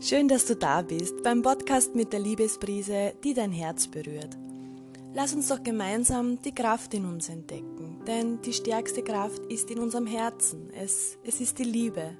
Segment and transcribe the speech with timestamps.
[0.00, 4.36] Schön, dass du da bist beim Podcast mit der Liebesprise, die dein Herz berührt.
[5.14, 9.78] Lass uns doch gemeinsam die Kraft in uns entdecken, denn die stärkste Kraft ist in
[9.78, 10.68] unserem Herzen.
[10.74, 12.10] Es, es ist die Liebe.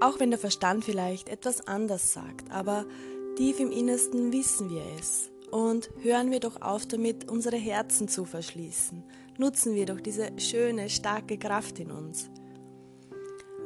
[0.00, 2.86] Auch wenn der Verstand vielleicht etwas anders sagt, aber
[3.36, 5.30] tief im Innersten wissen wir es.
[5.52, 9.04] Und hören wir doch auf damit, unsere Herzen zu verschließen.
[9.38, 12.30] Nutzen wir doch diese schöne, starke Kraft in uns.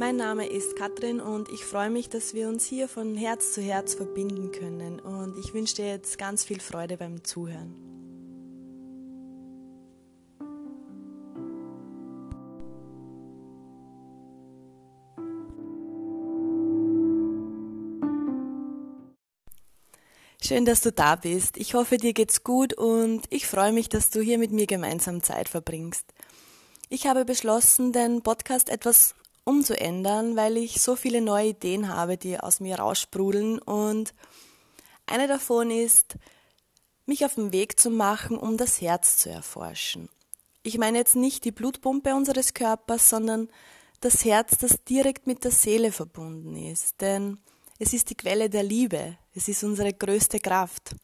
[0.01, 3.61] Mein Name ist Katrin und ich freue mich, dass wir uns hier von Herz zu
[3.61, 7.75] Herz verbinden können und ich wünsche dir jetzt ganz viel Freude beim Zuhören.
[20.43, 21.59] Schön, dass du da bist.
[21.59, 25.23] Ich hoffe, dir geht's gut und ich freue mich, dass du hier mit mir gemeinsam
[25.23, 26.07] Zeit verbringst.
[26.89, 32.39] Ich habe beschlossen, den Podcast etwas umzuändern, weil ich so viele neue Ideen habe, die
[32.39, 33.59] aus mir raussprudeln.
[33.59, 34.15] Und
[35.07, 36.17] eine davon ist,
[37.07, 40.09] mich auf den Weg zu machen, um das Herz zu erforschen.
[40.63, 43.49] Ich meine jetzt nicht die Blutpumpe unseres Körpers, sondern
[44.01, 47.01] das Herz, das direkt mit der Seele verbunden ist.
[47.01, 47.39] Denn
[47.79, 50.95] es ist die Quelle der Liebe, es ist unsere größte Kraft.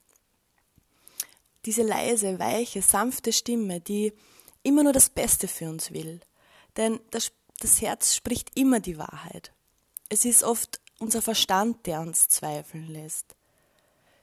[1.64, 4.12] Diese leise, weiche, sanfte Stimme, die
[4.62, 6.20] immer nur das Beste für uns will.
[6.76, 9.52] Denn das das Herz spricht immer die Wahrheit.
[10.08, 13.36] Es ist oft unser Verstand, der uns zweifeln lässt.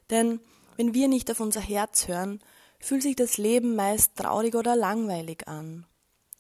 [0.10, 0.40] Denn
[0.78, 2.40] wenn wir nicht auf unser Herz hören,
[2.80, 5.86] fühlt sich das Leben meist traurig oder langweilig an.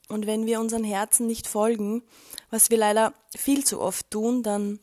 [0.09, 2.03] Und wenn wir unseren Herzen nicht folgen,
[2.49, 4.79] was wir leider viel zu oft tun, dann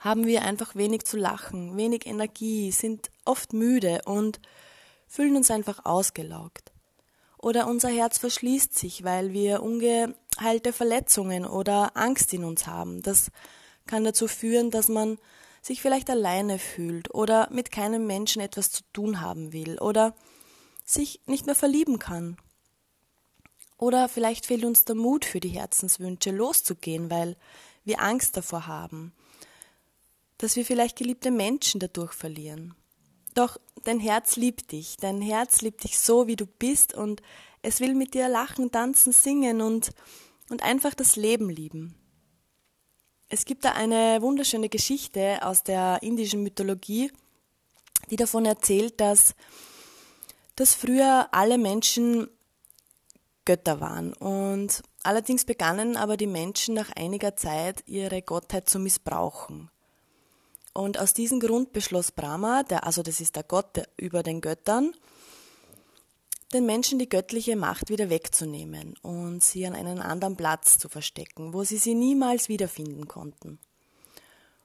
[0.00, 4.40] haben wir einfach wenig zu lachen, wenig Energie, sind oft müde und
[5.06, 6.72] fühlen uns einfach ausgelaugt.
[7.38, 13.02] Oder unser Herz verschließt sich, weil wir unge heilte Verletzungen oder Angst in uns haben.
[13.02, 13.30] Das
[13.86, 15.18] kann dazu führen, dass man
[15.62, 20.14] sich vielleicht alleine fühlt oder mit keinem Menschen etwas zu tun haben will oder
[20.84, 22.36] sich nicht mehr verlieben kann.
[23.78, 27.36] Oder vielleicht fehlt uns der Mut für die Herzenswünsche loszugehen, weil
[27.84, 29.12] wir Angst davor haben,
[30.38, 32.74] dass wir vielleicht geliebte Menschen dadurch verlieren.
[33.34, 37.20] Doch dein Herz liebt dich, dein Herz liebt dich so, wie du bist und
[37.64, 39.90] es will mit dir lachen, tanzen, singen und
[40.50, 41.94] und einfach das Leben lieben.
[43.28, 47.10] Es gibt da eine wunderschöne Geschichte aus der indischen Mythologie,
[48.10, 49.34] die davon erzählt, dass,
[50.56, 52.28] dass früher alle Menschen
[53.46, 59.70] Götter waren und allerdings begannen aber die Menschen nach einiger Zeit ihre Gottheit zu missbrauchen.
[60.72, 64.94] Und aus diesem Grund beschloss Brahma, der, also das ist der Gott über den Göttern,
[66.54, 71.52] den Menschen die göttliche Macht wieder wegzunehmen und sie an einen anderen Platz zu verstecken,
[71.52, 73.58] wo sie sie niemals wiederfinden konnten.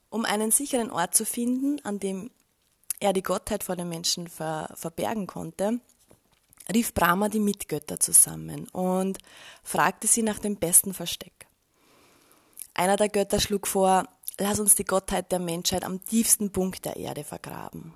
[0.10, 2.32] Um einen sicheren Ort zu finden, an dem
[3.00, 5.80] er die Gottheit vor den Menschen ver verbergen konnte,
[6.74, 9.18] rief Brahma die Mitgötter zusammen und
[9.64, 11.48] fragte sie nach dem besten Versteck.
[12.74, 14.08] Einer der Götter schlug vor,
[14.38, 17.94] lass uns die Gottheit der Menschheit am tiefsten Punkt der Erde vergraben.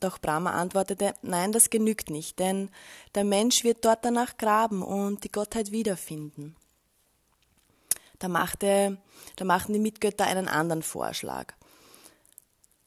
[0.00, 2.70] Doch Brahma antwortete, nein, das genügt nicht, denn
[3.14, 6.54] der Mensch wird dort danach graben und die Gottheit wiederfinden.
[8.18, 8.98] Da, machte,
[9.36, 11.54] da machten die Mitgötter einen anderen Vorschlag.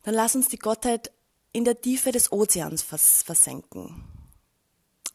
[0.03, 1.11] Dann lass uns die Gottheit
[1.51, 4.03] in der Tiefe des Ozeans vers versenken.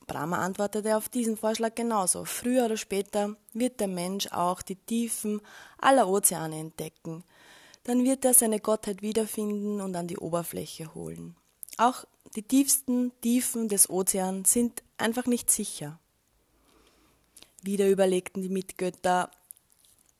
[0.06, 2.24] Brahma antwortete auf diesen Vorschlag genauso.
[2.24, 5.40] Früher oder später wird der Mensch auch die Tiefen
[5.78, 7.24] aller Ozeane entdecken.
[7.84, 11.36] Dann wird er seine Gottheit wiederfinden und an die Oberfläche holen.
[11.76, 12.04] Auch
[12.36, 15.98] die tiefsten Tiefen des Ozeans sind einfach nicht sicher.
[17.62, 19.30] Wieder überlegten die Mitgötter,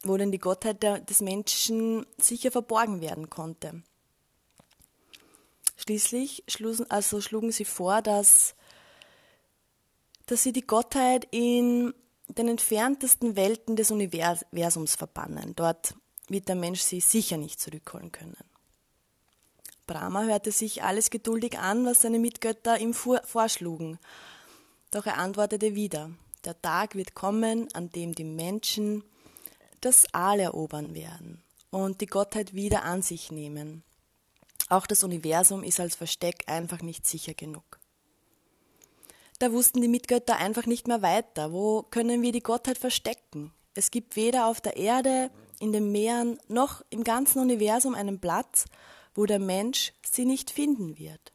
[0.03, 3.83] wo denn die Gottheit des Menschen sicher verborgen werden konnte.
[5.77, 8.55] Schließlich schlugen, also schlugen sie vor, dass,
[10.27, 11.93] dass sie die Gottheit in
[12.29, 15.55] den entferntesten Welten des Universums verbannen.
[15.55, 15.95] Dort
[16.29, 18.37] wird der Mensch sie sicher nicht zurückholen können.
[19.87, 23.99] Brahma hörte sich alles geduldig an, was seine Mitgötter ihm vorschlugen.
[24.91, 26.11] Doch er antwortete wieder,
[26.45, 29.05] der Tag wird kommen, an dem die Menschen
[29.81, 33.83] das Aal erobern werden und die Gottheit wieder an sich nehmen.
[34.69, 37.79] Auch das Universum ist als Versteck einfach nicht sicher genug.
[39.39, 41.53] Da wussten die Mitgötter einfach nicht mehr weiter.
[41.53, 43.53] Wo können wir die Gottheit verstecken?
[43.75, 48.67] Es gibt weder auf der Erde, in den Meeren noch im ganzen Universum einen Platz,
[49.15, 51.33] wo der Mensch sie nicht finden wird.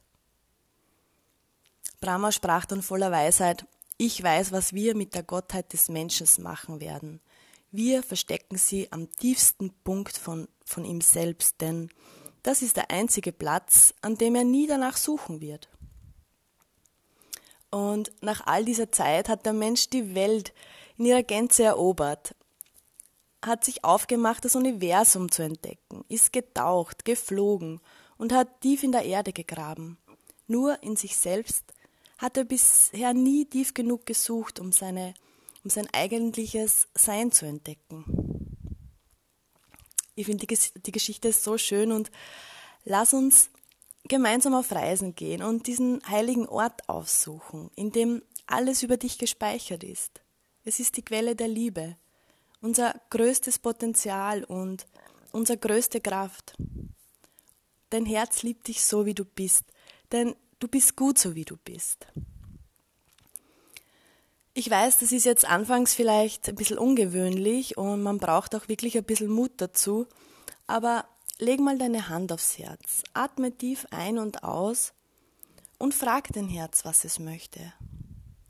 [2.00, 3.66] Brahma sprach dann voller Weisheit,
[3.98, 7.20] ich weiß, was wir mit der Gottheit des Menschen machen werden.
[7.70, 11.90] Wir verstecken sie am tiefsten Punkt von, von ihm selbst, denn
[12.42, 15.68] das ist der einzige Platz, an dem er nie danach suchen wird.
[17.70, 20.52] Und nach all dieser Zeit hat der Mensch die Welt
[20.96, 22.34] in ihrer Gänze erobert,
[23.42, 27.80] hat sich aufgemacht, das Universum zu entdecken, ist getaucht, geflogen
[28.18, 29.98] und hat tief in der Erde gegraben.
[30.46, 31.64] Nur in sich selbst
[32.18, 35.14] hat er bisher nie tief genug gesucht, um, seine,
[35.64, 38.04] um sein eigentliches Sein zu entdecken.
[40.14, 42.10] Ich finde die, die Geschichte ist so schön und
[42.84, 43.48] lass uns
[44.04, 49.84] gemeinsam auf Reisen gehen und diesen heiligen Ort aufsuchen, in dem alles über dich gespeichert
[49.84, 50.20] ist.
[50.64, 51.96] Es ist die Quelle der Liebe,
[52.60, 54.86] unser größtes Potenzial und
[55.32, 56.54] unsere größte Kraft.
[57.90, 59.64] Dein Herz liebt dich so, wie du bist,
[60.12, 62.06] denn du bist gut so, wie du bist.
[64.52, 68.96] Ich weiß, das ist jetzt anfangs vielleicht ein bisschen ungewöhnlich und man braucht auch wirklich
[68.98, 70.06] ein bisschen Mut dazu,
[70.66, 71.06] aber
[71.38, 74.92] leg mal deine Hand aufs Herz, atme tief ein und aus
[75.78, 77.72] und frag dein Herz, was es möchte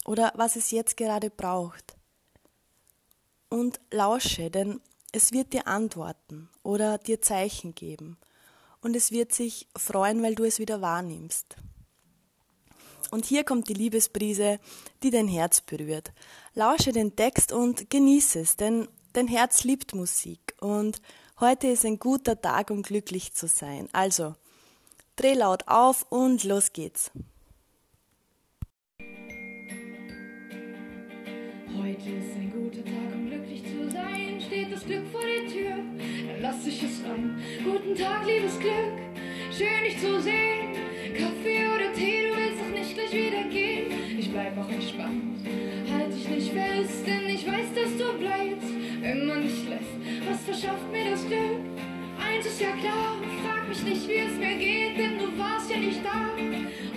[0.05, 1.97] oder was es jetzt gerade braucht.
[3.51, 4.81] Und lausche, denn
[5.13, 8.17] es wird dir antworten oder dir Zeichen geben
[8.81, 11.57] und es wird sich freuen, weil du es wieder wahrnimmst.
[13.11, 14.61] Und hier kommt die Liebesbrise,
[15.03, 16.13] die dein Herz berührt.
[16.55, 21.03] Lausche den Text und genieße es, denn dein Herz liebt Musik und
[21.41, 23.89] heute ist ein guter Tag, um glücklich zu sein.
[23.93, 24.37] Also,
[25.17, 27.11] dreh laut auf und los geht's.
[31.77, 33.00] Heute ist ein guter Tag,
[34.91, 37.41] Glück vor der Tür, dann lass ich es rein.
[37.63, 38.99] Guten Tag, liebes Glück,
[39.57, 40.75] schön dich zu sehen.
[41.15, 43.87] Kaffee oder Tee, du willst doch nicht gleich wieder gehen.
[44.19, 45.47] Ich bleib auch entspannt,
[45.95, 49.95] halt dich nicht fest, denn ich weiß, dass du bleibst, wenn man dich lässt.
[50.29, 51.63] Was verschafft mir das Glück?
[52.19, 53.15] Eins ist ja klar,
[53.45, 56.35] frag mich nicht, wie es mir geht, denn du warst ja nicht da.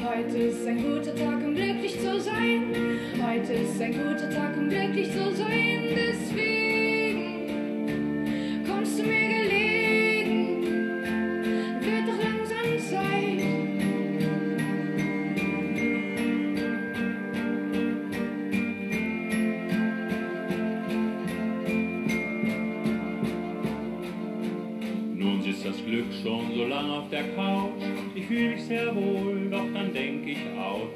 [0.10, 2.74] Heute ist ein guter Tag, um glücklich zu sein.
[3.22, 5.83] Heute ist ein guter Tag, um glücklich zu sein.
[25.64, 27.82] Das Glück schon so lang auf der Couch.
[28.14, 30.90] Ich fühle mich sehr wohl, doch dann denk ich auch.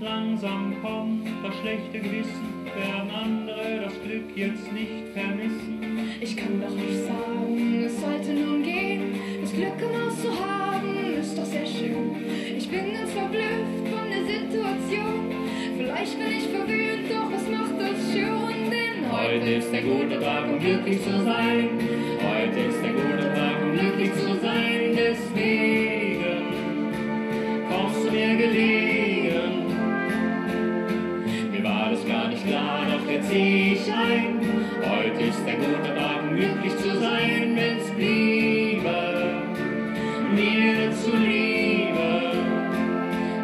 [0.00, 5.80] Langsam kommt das schlechte Gewissen, werden andere das Glück jetzt nicht vermissen.
[6.20, 9.14] Ich kann doch nicht sagen, es sollte nun gehen.
[9.40, 12.14] Das Glück Haus zu haben, ist doch sehr schön.
[12.56, 15.34] Ich bin ganz verblüfft von der Situation.
[15.76, 18.70] Vielleicht bin ich verwöhnt, doch was macht das schon?
[18.70, 21.68] Denn Heute ist ein guter Tag, um glücklich zu sein.
[22.22, 23.03] Heute ist ein guter
[25.14, 26.42] Deswegen
[27.70, 29.62] kommst du mir gelegen.
[31.52, 34.40] Mir war das gar nicht klar, doch jetzt seh ich ein.
[34.82, 39.44] Heute ist ein guter Tag, um glücklich zu sein, wenn's bliebe.
[40.34, 42.32] Mir zuliebe,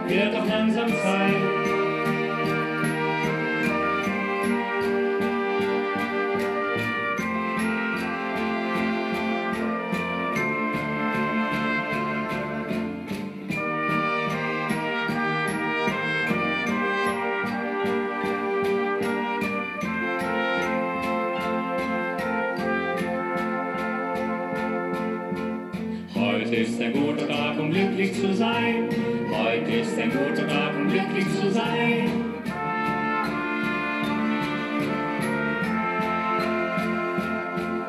[0.09, 1.60] wird doch langsam Zeit.
[26.51, 28.89] Heute ist ein guter Tag, um glücklich zu sein.
[29.31, 32.25] Heute ist ein guter Tag, um glücklich zu sein.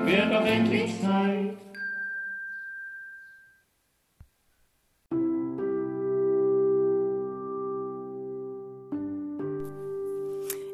[0.06, 1.58] Wird doch endlich Zeit.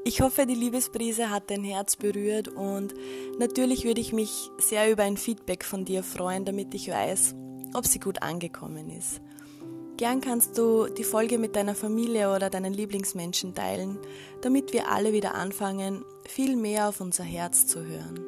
[0.03, 2.93] Ich hoffe, die Liebesbrise hat dein Herz berührt und
[3.39, 7.33] natürlich würde ich mich sehr über ein Feedback von dir freuen, damit ich weiß,
[7.77, 9.21] ob sie gut angekommen ist.
[9.97, 13.97] Gern kannst du die Folge mit deiner Familie oder deinen Lieblingsmenschen teilen,
[14.41, 18.19] damit wir alle wieder anfangen, viel mehr auf unser Herz zu hören.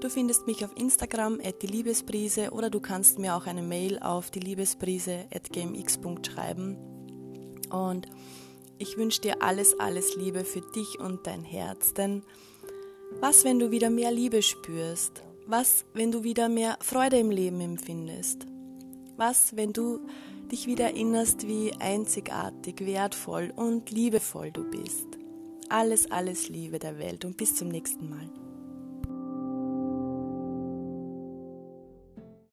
[0.00, 4.00] Du findest mich auf Instagram at die Liebesbrise oder du kannst mir auch eine Mail
[4.00, 6.00] auf die Liebesbrise at gmx.
[6.26, 6.76] schreiben.
[7.70, 8.08] Und
[8.78, 12.24] ich wünsche dir alles, alles Liebe für dich und dein Herz, denn
[13.20, 15.22] was, wenn du wieder mehr Liebe spürst?
[15.54, 18.46] Was, wenn du wieder mehr Freude im Leben empfindest?
[19.18, 20.00] Was, wenn du
[20.50, 25.18] dich wieder erinnerst, wie einzigartig, wertvoll und liebevoll du bist?
[25.68, 28.30] Alles, alles Liebe der Welt und bis zum nächsten Mal.